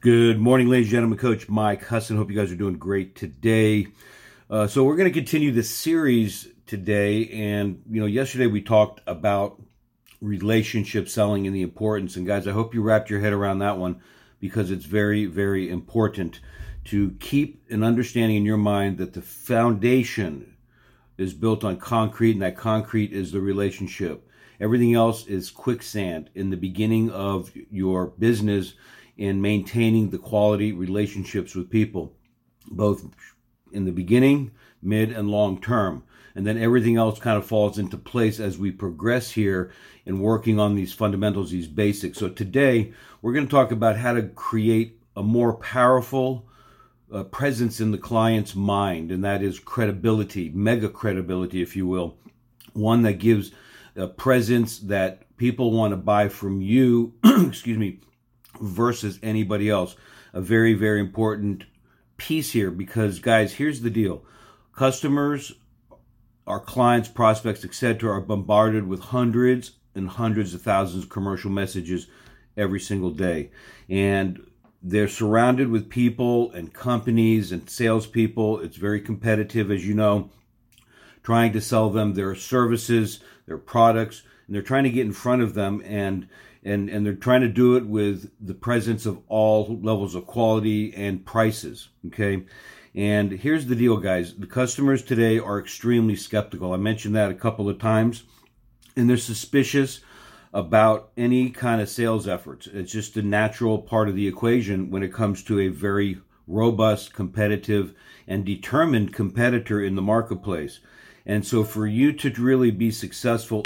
[0.00, 1.18] Good morning, ladies and gentlemen.
[1.18, 2.16] Coach Mike Husson.
[2.16, 3.88] Hope you guys are doing great today.
[4.48, 9.00] Uh, so we're going to continue this series today, and you know, yesterday we talked
[9.08, 9.60] about
[10.20, 12.14] relationship selling and the importance.
[12.14, 14.00] And guys, I hope you wrapped your head around that one
[14.38, 16.38] because it's very, very important
[16.84, 20.58] to keep an understanding in your mind that the foundation
[21.16, 24.30] is built on concrete, and that concrete is the relationship.
[24.60, 28.74] Everything else is quicksand in the beginning of your business
[29.18, 32.14] in maintaining the quality relationships with people,
[32.70, 33.04] both
[33.72, 36.04] in the beginning, mid, and long term.
[36.34, 39.72] And then everything else kind of falls into place as we progress here
[40.06, 42.18] in working on these fundamentals, these basics.
[42.18, 46.48] So today, we're going to talk about how to create a more powerful
[47.12, 52.16] uh, presence in the client's mind, and that is credibility, mega credibility, if you will.
[52.72, 53.50] One that gives
[53.96, 57.98] a presence that people want to buy from you, excuse me,
[58.60, 59.96] versus anybody else.
[60.32, 61.64] A very, very important
[62.16, 64.24] piece here because, guys, here's the deal
[64.74, 65.52] customers,
[66.46, 72.06] our clients, prospects, etc., are bombarded with hundreds and hundreds of thousands of commercial messages
[72.56, 73.50] every single day.
[73.88, 74.40] And
[74.82, 78.60] they're surrounded with people and companies and salespeople.
[78.60, 80.30] It's very competitive, as you know,
[81.22, 85.42] trying to sell them their services, their products, and they're trying to get in front
[85.42, 85.82] of them.
[85.84, 86.28] And
[86.64, 90.94] and and they're trying to do it with the presence of all levels of quality
[90.94, 92.44] and prices okay?
[92.94, 94.34] And here's the deal guys.
[94.34, 96.72] The customers today are extremely skeptical.
[96.72, 98.24] I mentioned that a couple of times.
[98.96, 100.00] And they're suspicious
[100.52, 102.66] about any kind of sales efforts.
[102.66, 107.12] It's just a natural part of the equation when it comes to a very robust
[107.12, 107.94] competitive
[108.26, 110.80] and determined competitor in the marketplace.
[111.26, 113.62] And so for you to really be successful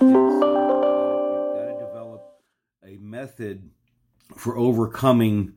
[3.13, 3.69] method
[4.39, 5.53] for overcoming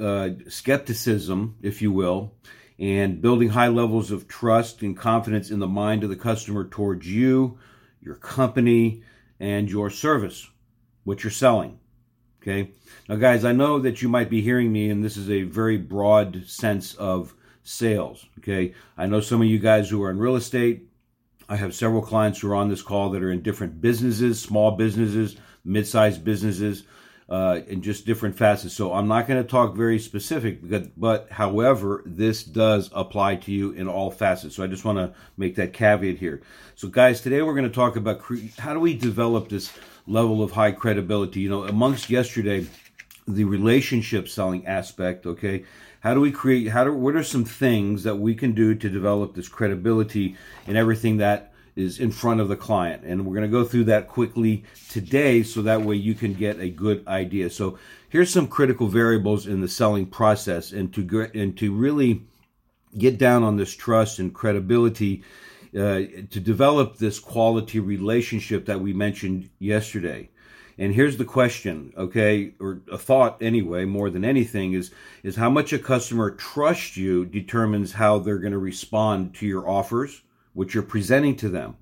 [0.00, 2.32] uh, skepticism, if you will,
[2.78, 7.10] and building high levels of trust and confidence in the mind of the customer towards
[7.10, 7.58] you,
[8.00, 9.02] your company,
[9.40, 10.48] and your service,
[11.02, 11.80] what you're selling.
[12.40, 12.70] Okay.
[13.08, 15.78] Now, guys, I know that you might be hearing me, and this is a very
[15.78, 18.24] broad sense of sales.
[18.38, 18.74] Okay.
[18.96, 20.88] I know some of you guys who are in real estate.
[21.48, 24.72] I have several clients who are on this call that are in different businesses, small
[24.72, 26.84] businesses, mid-sized businesses,
[27.28, 28.74] uh, in just different facets.
[28.74, 33.52] So I'm not going to talk very specific, because, but however, this does apply to
[33.52, 34.54] you in all facets.
[34.54, 36.42] So I just want to make that caveat here.
[36.76, 39.72] So guys, today we're going to talk about cre- how do we develop this
[40.06, 41.40] level of high credibility.
[41.40, 42.66] You know, amongst yesterday,
[43.26, 45.26] the relationship selling aspect.
[45.26, 45.64] Okay,
[46.06, 46.68] how do we create?
[46.68, 46.92] How do?
[46.92, 50.36] What are some things that we can do to develop this credibility
[50.68, 53.02] in everything that is in front of the client.
[53.04, 56.60] And we're going to go through that quickly today so that way you can get
[56.60, 57.50] a good idea.
[57.50, 57.76] So
[58.08, 62.22] here's some critical variables in the selling process and to get, and to really
[62.96, 65.24] get down on this trust and credibility
[65.74, 70.30] uh, to develop this quality relationship that we mentioned yesterday.
[70.78, 74.90] And here's the question, okay, or a thought anyway, more than anything is
[75.22, 79.68] is how much a customer trusts you determines how they're going to respond to your
[79.68, 80.22] offers,
[80.52, 81.76] which you're presenting to them.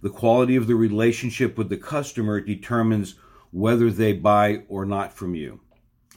[0.00, 3.16] The quality of the relationship with the customer determines
[3.50, 5.60] whether they buy or not from you.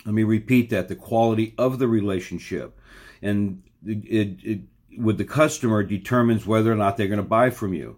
[0.06, 2.80] Let me repeat that the quality of the relationship
[3.22, 4.62] and it, it, it,
[4.98, 7.98] with the customer determines whether or not they're going to buy from you.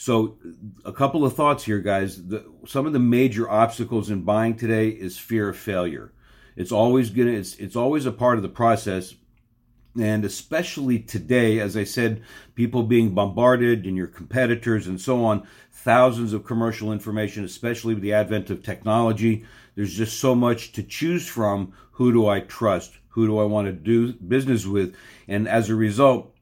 [0.00, 0.38] So,
[0.86, 2.26] a couple of thoughts here, guys.
[2.28, 6.10] The, some of the major obstacles in buying today is fear of failure.
[6.56, 7.32] It's always gonna.
[7.32, 9.14] It's it's always a part of the process,
[10.00, 12.22] and especially today, as I said,
[12.54, 18.02] people being bombarded and your competitors and so on, thousands of commercial information, especially with
[18.02, 19.44] the advent of technology.
[19.74, 21.74] There's just so much to choose from.
[21.92, 22.96] Who do I trust?
[23.10, 24.96] Who do I want to do business with?
[25.28, 26.34] And as a result,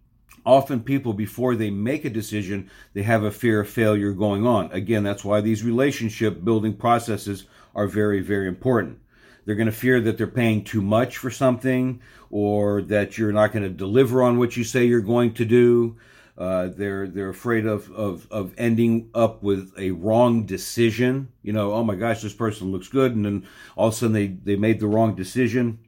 [0.44, 4.70] often people, before they make a decision, they have a fear of failure going on.
[4.72, 7.44] Again, that's why these relationship building processes
[7.74, 8.98] are very, very important.
[9.44, 13.52] They're going to fear that they're paying too much for something or that you're not
[13.52, 15.96] going to deliver on what you say you're going to do.
[16.36, 21.28] Uh, they're they're afraid of, of of ending up with a wrong decision.
[21.42, 24.12] You know, oh my gosh, this person looks good, and then all of a sudden
[24.12, 25.80] they they made the wrong decision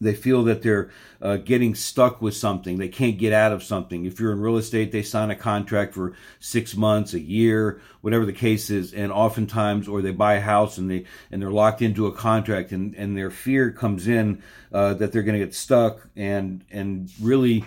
[0.00, 0.90] they feel that they're
[1.20, 2.78] uh, getting stuck with something.
[2.78, 4.04] They can't get out of something.
[4.04, 8.24] If you're in real estate they sign a contract for six months a year whatever
[8.24, 11.82] the case is and oftentimes or they buy a house and they and they're locked
[11.82, 15.54] into a contract and and their fear comes in uh, that they're going to get
[15.54, 17.64] stuck and and really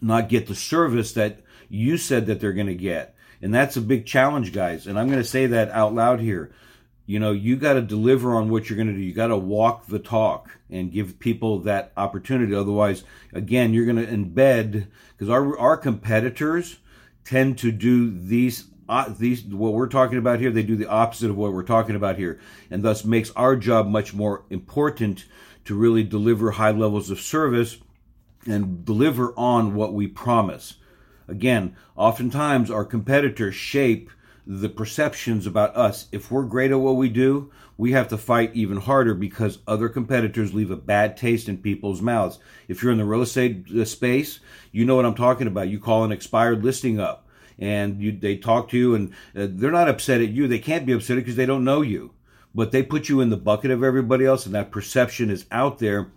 [0.00, 3.14] not get the service that you said that they're going to get.
[3.40, 4.86] And that's a big challenge guys.
[4.86, 6.52] And i'm going to say that out loud here
[7.06, 9.00] you know, you got to deliver on what you're going to do.
[9.00, 12.54] You got to walk the talk and give people that opportunity.
[12.54, 16.78] Otherwise, again, you're going to embed because our our competitors
[17.24, 20.50] tend to do these uh, these what we're talking about here.
[20.50, 22.38] They do the opposite of what we're talking about here,
[22.70, 25.24] and thus makes our job much more important
[25.64, 27.78] to really deliver high levels of service
[28.46, 30.74] and deliver on what we promise.
[31.28, 34.10] Again, oftentimes our competitors shape
[34.46, 36.08] the perceptions about us.
[36.10, 39.88] If we're great at what we do, we have to fight even harder because other
[39.88, 42.38] competitors leave a bad taste in people's mouths.
[42.68, 44.40] If you're in the real estate uh, space,
[44.72, 45.68] you know what I'm talking about.
[45.68, 47.28] You call an expired listing up
[47.58, 50.48] and you, they talk to you and uh, they're not upset at you.
[50.48, 52.12] They can't be upset because they don't know you,
[52.54, 55.78] but they put you in the bucket of everybody else and that perception is out
[55.78, 56.10] there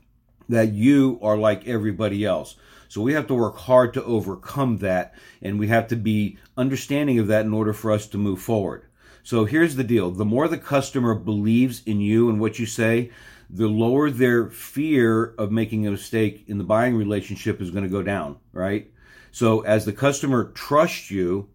[0.50, 2.56] that you are like everybody else.
[2.88, 7.20] So we have to work hard to overcome that, and we have to be understanding
[7.20, 8.86] of that in order for us to move forward.
[9.24, 13.12] So here's the deal the more the customer believes in you and what you say,
[13.50, 17.90] the lower their fear of making a mistake in the buying relationship is going to
[17.90, 18.92] go down, right?
[19.32, 21.50] So as the customer trusts you,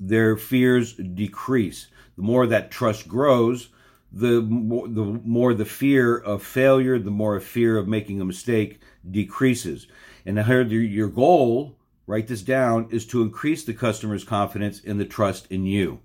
[0.00, 1.88] their fears decrease.
[2.16, 3.68] The more that trust grows,
[4.12, 8.24] the more, the more the fear of failure, the more a fear of making a
[8.24, 8.80] mistake
[9.10, 9.86] decreases.
[10.26, 11.76] And here, your goal,
[12.08, 16.00] write this down, is to increase the customer's confidence and the trust in you.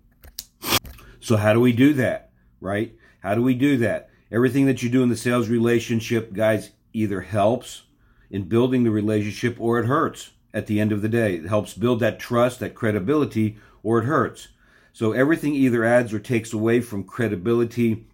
[1.20, 2.30] So, how do we do that?
[2.60, 2.96] Right?
[3.22, 4.12] How do we do that?
[4.32, 7.84] Everything that you do in the sales relationship, guys, either helps
[8.30, 11.36] in building the relationship or it hurts at the end of the day.
[11.36, 14.50] It helps build that trust, that credibility, or it hurts.
[14.94, 18.06] So, everything either adds or takes away from credibility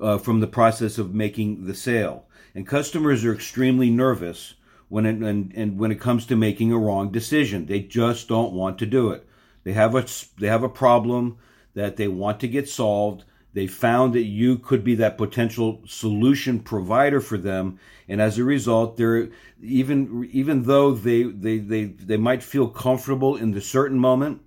[0.00, 2.26] uh, from the process of making the sale.
[2.56, 4.54] And customers are extremely nervous
[4.92, 7.64] when it, and, and when it comes to making a wrong decision.
[7.64, 9.26] They just don't want to do it.
[9.64, 10.04] They have a
[10.38, 11.38] they have a problem
[11.72, 13.24] that they want to get solved.
[13.54, 18.44] They found that you could be that potential solution provider for them, and as a
[18.44, 19.30] result, they're
[19.62, 24.42] even even though they they they, they might feel comfortable in the certain moment,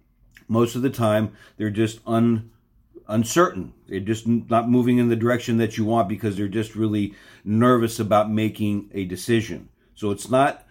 [0.47, 2.51] most of the time they're just un
[3.07, 3.73] uncertain.
[3.87, 7.99] They're just not moving in the direction that you want because they're just really nervous
[7.99, 9.69] about making a decision.
[9.95, 10.65] So it's not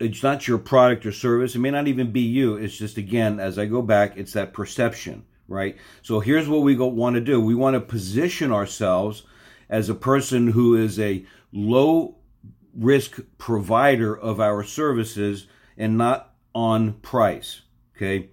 [0.00, 1.54] it's not your product or service.
[1.54, 2.56] It may not even be you.
[2.56, 5.76] It's just again, as I go back, it's that perception, right?
[6.02, 7.40] So here's what we go, want to do.
[7.40, 9.22] We want to position ourselves
[9.68, 12.16] as a person who is a low
[12.74, 15.46] risk provider of our services
[15.76, 17.62] and not on price.
[17.96, 18.30] Okay.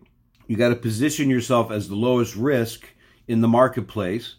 [0.47, 2.87] You got to position yourself as the lowest risk
[3.27, 4.35] in the marketplace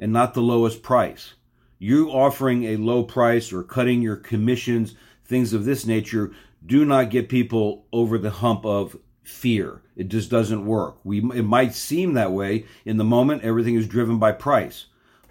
[0.00, 1.34] and not the lowest price.
[1.78, 6.32] You offering a low price or cutting your commissions things of this nature
[6.64, 9.82] do not get people over the hump of fear.
[9.96, 10.98] It just doesn't work.
[11.04, 14.86] We it might seem that way in the moment everything is driven by price.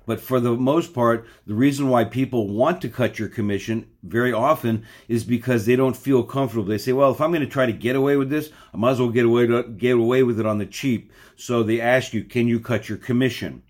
[0.05, 4.33] But for the most part, the reason why people want to cut your commission very
[4.33, 6.65] often is because they don't feel comfortable.
[6.65, 8.91] They say, "Well, if I'm going to try to get away with this, I might
[8.91, 12.13] as well get away to, get away with it on the cheap." So they ask
[12.13, 13.63] you, "Can you cut your commission?"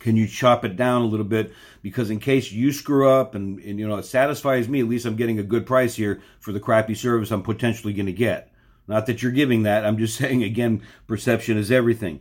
[0.00, 1.52] Can you chop it down a little bit?
[1.82, 5.06] Because in case you screw up and, and, you know, it satisfies me, at least
[5.06, 8.52] I'm getting a good price here for the crappy service I'm potentially going to get.
[8.86, 9.84] Not that you're giving that.
[9.84, 12.20] I'm just saying again, perception is everything.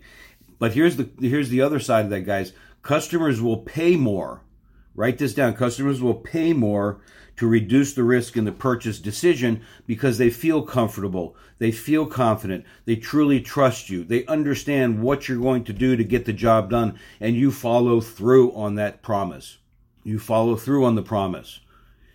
[0.60, 2.54] But here's the here's the other side of that, guys.
[2.82, 4.42] Customers will pay more.
[4.98, 5.54] Write this down.
[5.54, 7.00] Customers will pay more
[7.38, 12.66] to reduce the risk in the purchase decision because they feel comfortable, they feel confident,
[12.86, 16.72] they truly trust you, they understand what you're going to do to get the job
[16.72, 19.60] done, and you follow through on that promise.
[20.04, 21.60] You follow through on the promise.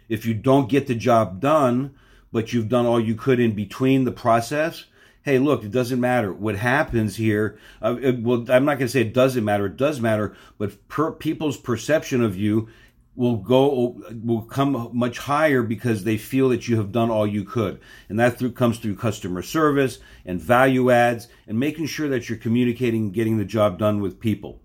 [0.09, 1.95] If you don't get the job done,
[2.33, 4.87] but you've done all you could in between the process,
[5.23, 6.33] hey, look, it doesn't matter.
[6.33, 9.67] What happens here, uh, it, well, I'm not going to say it doesn't matter.
[9.67, 12.69] It does matter, but per, people's perception of you
[13.15, 17.45] will go will come much higher because they feel that you have done all you
[17.45, 22.29] could and that through, comes through customer service and value adds and making sure that
[22.29, 24.63] you're communicating getting the job done with people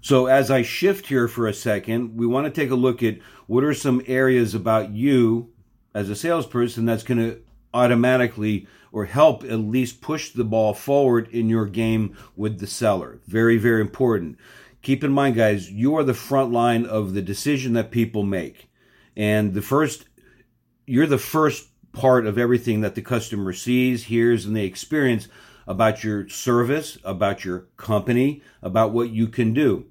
[0.00, 3.18] so as i shift here for a second we want to take a look at
[3.46, 5.52] what are some areas about you
[5.94, 7.40] as a salesperson that's going to
[7.74, 13.20] automatically or help at least push the ball forward in your game with the seller
[13.26, 14.36] very very important
[14.82, 18.68] keep in mind, guys, you are the front line of the decision that people make.
[19.16, 20.06] And the first,
[20.86, 25.28] you're the first part of everything that the customer sees, hears, and they experience
[25.66, 29.86] about your service, about your company, about what you can do.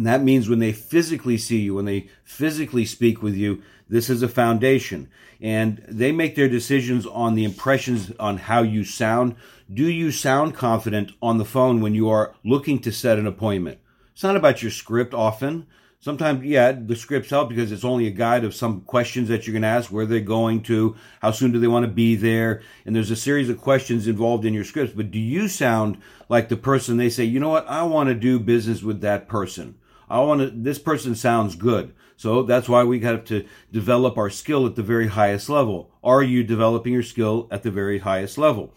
[0.00, 4.08] And that means when they physically see you, when they physically speak with you, this
[4.08, 5.10] is a foundation.
[5.42, 9.36] And they make their decisions on the impressions on how you sound.
[9.70, 13.78] Do you sound confident on the phone when you are looking to set an appointment?
[14.14, 15.66] It's not about your script often.
[15.98, 19.52] Sometimes, yeah, the scripts help because it's only a guide of some questions that you're
[19.52, 22.62] going to ask, where they're going to, how soon do they want to be there,
[22.86, 24.94] and there's a series of questions involved in your scripts.
[24.94, 28.14] But do you sound like the person they say, you know what, I want to
[28.14, 29.74] do business with that person?
[30.10, 31.94] I want to, this person sounds good.
[32.16, 35.90] So that's why we have to develop our skill at the very highest level.
[36.02, 38.74] Are you developing your skill at the very highest level?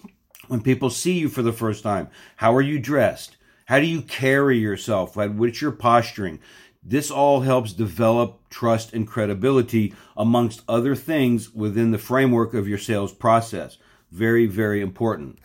[0.47, 3.35] When people see you for the first time, how are you dressed?
[3.65, 5.15] How do you carry yourself?
[5.15, 6.39] What's your posturing?
[6.83, 12.77] This all helps develop trust and credibility amongst other things within the framework of your
[12.77, 13.77] sales process.
[14.11, 15.39] Very, very important.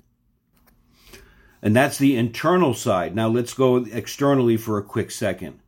[1.63, 3.15] And that's the internal side.
[3.15, 5.61] Now let's go externally for a quick second.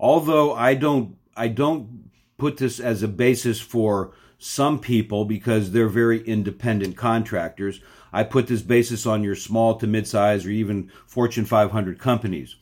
[0.00, 5.88] Although I don't I don't put this as a basis for some people because they're
[5.88, 7.80] very independent contractors.
[8.12, 12.56] I put this basis on your small to mid-size or even Fortune 500 companies.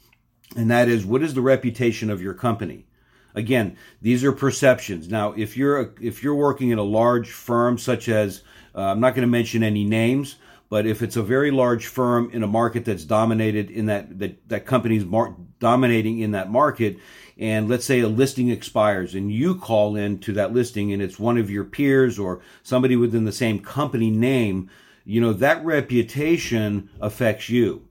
[0.56, 2.86] And that is what is the reputation of your company?
[3.34, 5.08] Again these are perceptions.
[5.08, 8.42] Now if you're a, if you're working in a large firm such as
[8.74, 10.36] uh, i'm not going to mention any names
[10.70, 14.48] but if it's a very large firm in a market that's dominated in that that,
[14.48, 16.98] that company's mar- dominating in that market
[17.38, 21.18] and let's say a listing expires and you call in to that listing and it's
[21.18, 24.68] one of your peers or somebody within the same company name
[25.08, 27.88] you know that reputation affects you.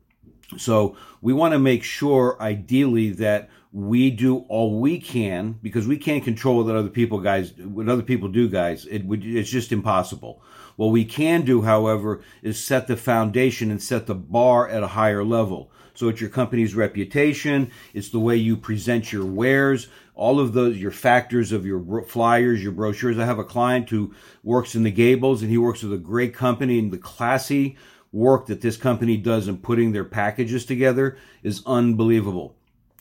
[0.60, 5.98] So we want to make sure, ideally, that we do all we can because we
[5.98, 8.86] can't control what other people guys what other people do guys.
[8.86, 10.44] It would it's just impossible.
[10.76, 14.88] What we can do however is set the foundation and set the bar at a
[14.88, 17.72] higher level so it's your company's reputation.
[17.92, 19.88] It's the way you present your wares.
[20.14, 23.18] All of those your factors of your flyers your brochures.
[23.18, 24.14] I have a client who
[24.44, 27.78] works in the gables and he works with a great company and the classy
[28.12, 32.57] work that this company does in putting their packages together is unbelievable.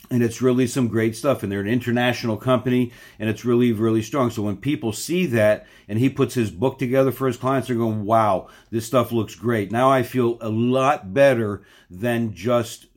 [0.09, 1.43] And it's really some great stuff.
[1.43, 4.31] And they're an international company and it's really, really strong.
[4.31, 7.77] So when people see that and he puts his book together for his clients, they're
[7.77, 9.71] going, wow, this stuff looks great.
[9.71, 12.87] Now I feel a lot better than just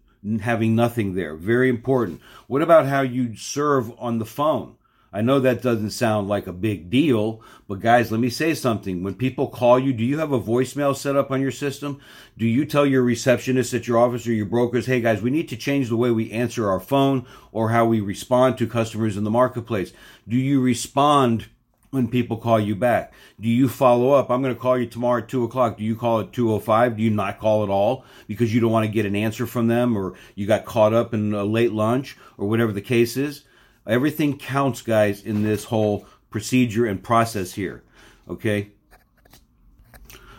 [0.41, 1.35] having nothing there.
[1.35, 2.21] Very important.
[2.47, 4.77] What about how you serve on the phone?
[5.13, 9.03] I know that doesn't sound like a big deal, but guys, let me say something.
[9.03, 12.01] When people call you, do you have a voicemail set up on your system?
[12.39, 15.49] Do you tell your receptionist at your office or your brokers, hey guys, we need
[15.49, 19.25] to change the way we answer our phone or how we respond to customers in
[19.25, 19.93] the marketplace?
[20.29, 21.49] Do you respond
[21.91, 23.13] when people call you back?
[23.41, 24.31] Do you follow up?
[24.31, 25.77] I'm going to call you tomorrow at two o'clock.
[25.77, 26.97] Do you call at 205?
[26.97, 29.67] Do you not call at all because you don't want to get an answer from
[29.67, 33.43] them or you got caught up in a late lunch or whatever the case is?
[33.87, 37.83] Everything counts, guys, in this whole procedure and process here.
[38.29, 38.71] Okay?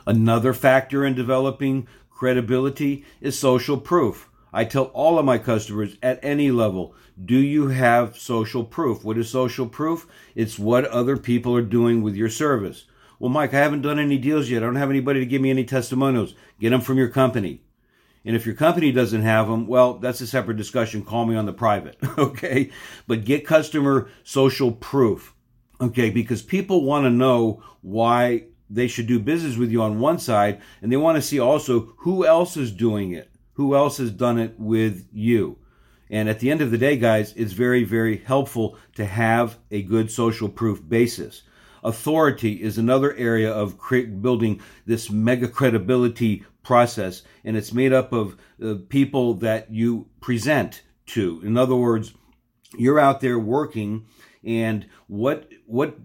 [0.05, 4.29] Another factor in developing credibility is social proof.
[4.53, 6.93] I tell all of my customers at any level,
[7.23, 9.03] do you have social proof?
[9.03, 10.07] What is social proof?
[10.35, 12.85] It's what other people are doing with your service.
[13.19, 14.63] Well, Mike, I haven't done any deals yet.
[14.63, 16.33] I don't have anybody to give me any testimonials.
[16.59, 17.61] Get them from your company.
[18.23, 21.03] And if your company doesn't have them, well, that's a separate discussion.
[21.03, 22.69] Call me on the private, okay?
[23.07, 25.33] But get customer social proof,
[25.79, 26.09] okay?
[26.11, 30.61] Because people want to know why they should do business with you on one side,
[30.81, 34.39] and they want to see also who else is doing it, who else has done
[34.39, 35.57] it with you.
[36.09, 39.81] And at the end of the day, guys, it's very, very helpful to have a
[39.81, 41.43] good social proof basis.
[41.83, 43.79] Authority is another area of
[44.21, 50.83] building this mega credibility process, and it's made up of uh, people that you present
[51.07, 51.41] to.
[51.43, 52.13] In other words,
[52.77, 54.05] you're out there working,
[54.43, 55.97] and what what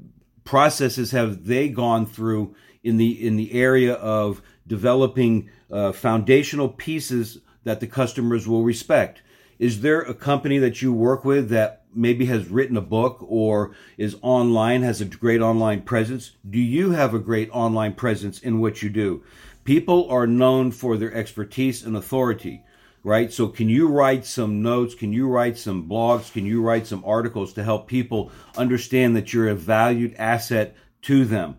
[0.45, 7.39] processes have they gone through in the in the area of developing uh, foundational pieces
[7.65, 9.23] that the customers will respect?
[9.59, 13.75] Is there a company that you work with that maybe has written a book or
[13.97, 16.33] is online, has a great online presence?
[16.49, 19.25] Do you have a great online presence in what you do?
[19.67, 22.63] People are known for their expertise and authority,
[23.03, 23.33] right?
[23.33, 24.95] So, can you write some notes?
[24.95, 26.33] Can you write some blogs?
[26.33, 31.25] Can you write some articles to help people understand that you're a valued asset to
[31.25, 31.59] them?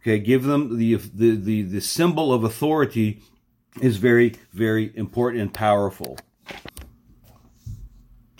[0.00, 3.22] Okay, give them the the the, the symbol of authority
[3.80, 6.18] is very very important and powerful.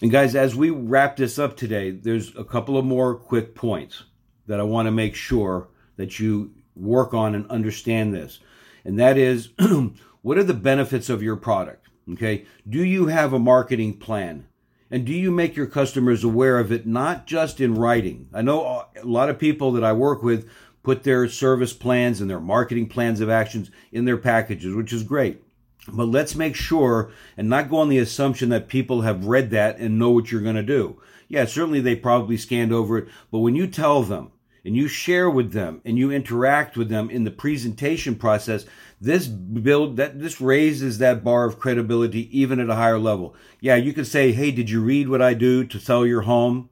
[0.02, 4.02] And guys, as we wrap this up today, there's a couple of more quick points
[4.48, 5.68] that I want to make sure
[5.98, 8.40] that you work on and understand this
[8.84, 9.50] and that is
[10.22, 11.88] what are the benefits of your product?
[12.12, 12.44] Okay.
[12.68, 14.46] Do you have a marketing plan?
[14.90, 18.28] And do you make your customers aware of it, not just in writing?
[18.32, 20.48] I know a lot of people that I work with
[20.82, 25.02] put their service plans and their marketing plans of actions in their packages, which is
[25.02, 25.42] great.
[25.88, 29.78] But let's make sure and not go on the assumption that people have read that
[29.78, 31.00] and know what you're going to do.
[31.28, 34.30] Yeah, certainly they probably scanned over it, but when you tell them
[34.64, 38.64] and you share with them and you interact with them in the presentation process,
[39.00, 43.34] this build that this raises that bar of credibility even at a higher level.
[43.60, 46.70] Yeah, you could say, "Hey, did you read what I do to sell your home?"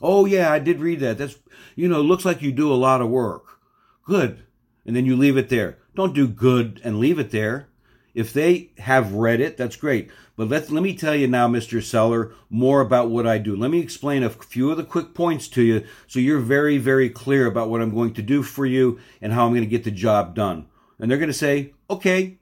[0.00, 1.18] "Oh yeah, I did read that.
[1.18, 1.36] That's
[1.76, 3.58] you know, looks like you do a lot of work."
[4.06, 4.44] Good.
[4.86, 5.78] And then you leave it there.
[5.94, 7.68] Don't do good and leave it there.
[8.14, 10.10] If they have read it, that's great.
[10.36, 11.82] But let let me tell you now, Mr.
[11.82, 13.56] Seller, more about what I do.
[13.56, 17.10] Let me explain a few of the quick points to you so you're very, very
[17.10, 19.84] clear about what I'm going to do for you and how I'm going to get
[19.84, 20.66] the job done.
[20.98, 22.38] And they're going to say, okay,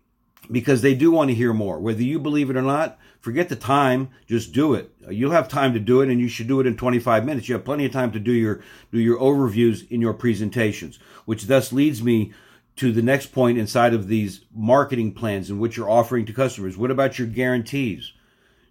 [0.51, 1.79] because they do want to hear more.
[1.79, 4.91] Whether you believe it or not, forget the time, just do it.
[5.09, 7.49] You'll have time to do it and you should do it in 25 minutes.
[7.49, 11.45] You have plenty of time to do your do your overviews in your presentations, which
[11.45, 12.33] thus leads me
[12.77, 16.77] to the next point inside of these marketing plans and what you're offering to customers.
[16.77, 18.13] What about your guarantees?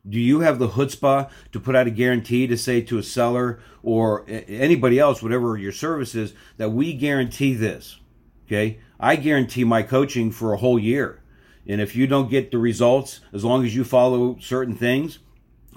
[0.07, 3.59] Do you have the chutzpah to put out a guarantee to say to a seller
[3.83, 7.99] or anybody else, whatever your service is, that we guarantee this?
[8.47, 8.79] Okay.
[8.99, 11.21] I guarantee my coaching for a whole year.
[11.67, 15.19] And if you don't get the results, as long as you follow certain things,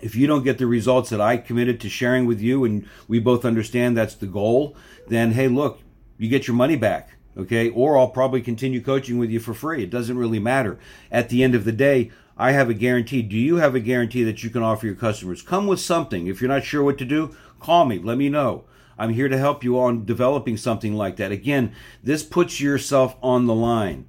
[0.00, 3.21] if you don't get the results that I committed to sharing with you and we
[3.21, 4.75] both understand that's the goal,
[5.09, 5.81] then hey, look,
[6.16, 7.69] you get your money back okay?
[7.71, 9.83] Or I'll probably continue coaching with you for free.
[9.83, 10.79] It doesn't really matter.
[11.11, 13.23] At the end of the day, I have a guarantee.
[13.23, 15.43] Do you have a guarantee that you can offer your customers?
[15.43, 16.26] Come with something.
[16.26, 17.99] If you're not sure what to do, call me.
[17.99, 18.64] Let me know.
[18.99, 21.33] I'm here to help you on developing something like that.
[21.33, 24.07] Again, this puts yourself on the line.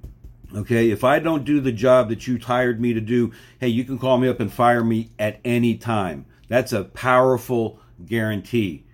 [0.54, 3.84] Okay, if I don't do the job that you hired me to do, hey, you
[3.84, 6.24] can call me up and fire me at any time.
[6.48, 8.84] That's a powerful guarantee.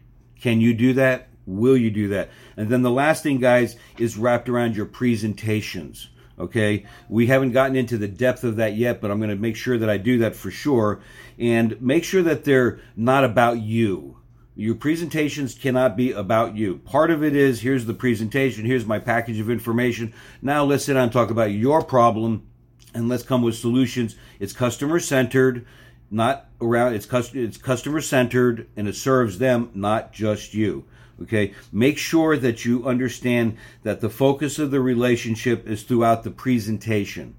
[0.41, 1.29] Can you do that?
[1.47, 2.31] Will you do that?
[2.57, 6.09] And then the last thing, guys, is wrapped around your presentations.
[6.39, 9.55] Okay, we haven't gotten into the depth of that yet, but I'm going to make
[9.55, 11.01] sure that I do that for sure.
[11.39, 14.19] And make sure that they're not about you.
[14.55, 16.77] Your presentations cannot be about you.
[16.79, 20.13] Part of it is here's the presentation, here's my package of information.
[20.43, 22.47] Now let's sit down and talk about your problem
[22.95, 24.17] and let's come with solutions.
[24.39, 25.67] It's customer centered,
[26.11, 30.85] not around, it's, customer it's customer centered, and it serves them, not just you.
[31.21, 36.31] Okay, make sure that you understand that the focus of the relationship is throughout the
[36.31, 37.37] presentation.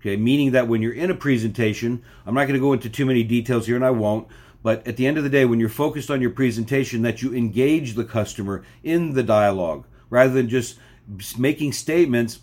[0.00, 3.04] Okay, meaning that when you're in a presentation, I'm not going to go into too
[3.04, 4.28] many details here and I won't,
[4.62, 7.34] but at the end of the day, when you're focused on your presentation, that you
[7.34, 10.78] engage the customer in the dialogue rather than just
[11.38, 12.40] making statements.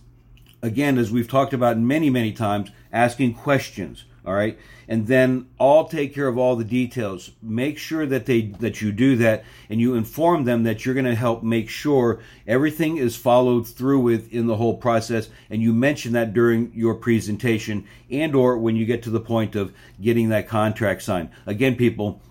[0.61, 4.57] Again, as we've talked about many, many times, asking questions all right?
[4.87, 7.31] And then i'll take care of all the details.
[7.41, 11.05] Make sure that they that you do that and you inform them that you're going
[11.05, 15.29] to help make sure everything is followed through with in the whole process.
[15.49, 19.55] And you mention that during your presentation and or when you get to the point
[19.55, 21.29] of getting that contract signed.
[21.45, 22.21] Again people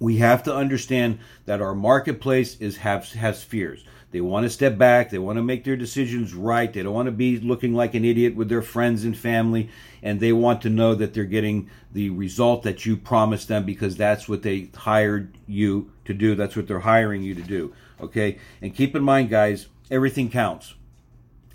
[0.00, 4.78] we have to understand that our marketplace is has, has fears they want to step
[4.78, 5.10] back.
[5.10, 6.72] They want to make their decisions right.
[6.72, 9.70] They don't want to be looking like an idiot with their friends and family.
[10.04, 13.96] And they want to know that they're getting the result that you promised them because
[13.96, 16.36] that's what they hired you to do.
[16.36, 17.74] That's what they're hiring you to do.
[18.00, 18.38] Okay?
[18.62, 20.74] And keep in mind, guys, everything counts.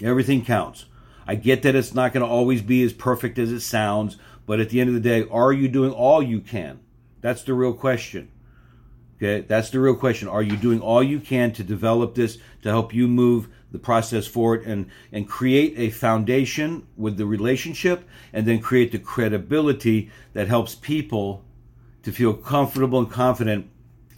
[0.04, 0.84] Everything counts.
[1.26, 4.60] I get that it's not going to always be as perfect as it sounds, but
[4.60, 6.82] at the end of the day, are you doing all you can?
[7.22, 8.32] That's the real question.
[9.22, 10.30] Okay, that's the real question.
[10.30, 14.26] Are you doing all you can to develop this to help you move the process
[14.26, 20.48] forward and and create a foundation with the relationship and then create the credibility that
[20.48, 21.44] helps people
[22.04, 23.70] to feel comfortable and confident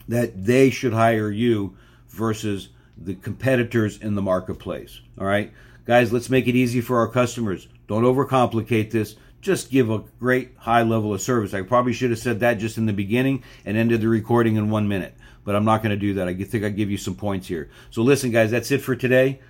[0.07, 1.75] that they should hire you
[2.07, 5.01] versus the competitors in the marketplace.
[5.17, 5.51] All right?
[5.85, 7.67] Guys, let's make it easy for our customers.
[7.87, 11.53] Don't overcomplicate this just give a great high level of service.
[11.53, 14.69] I probably should have said that just in the beginning and ended the recording in
[14.69, 16.27] one minute, but I'm not going to do that.
[16.27, 17.69] I think I give you some points here.
[17.89, 19.41] So listen, guys, that's it for today.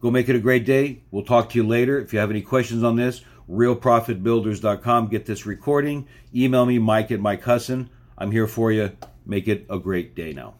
[0.00, 1.02] Go make it a great day.
[1.12, 2.00] We'll talk to you later.
[2.00, 5.08] If you have any questions on this, realprofitbuilders.com.
[5.08, 6.08] Get this recording.
[6.34, 7.88] Email me, Mike at Mike Husson.
[8.18, 8.96] I'm here for you.
[9.24, 10.54] Make it a great day now.